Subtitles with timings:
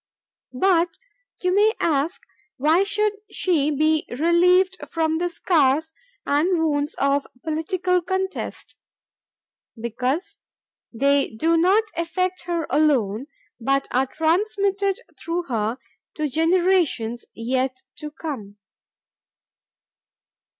[0.59, 0.97] "But...
[1.43, 2.23] you may ask
[2.57, 5.93] why should she be relieved from the scars
[6.25, 8.79] and wounds of political contest?
[9.79, 10.39] Because
[10.91, 13.27] they do not affect her alone
[13.59, 15.77] but are transmitted through her
[16.15, 18.57] to generations yet to come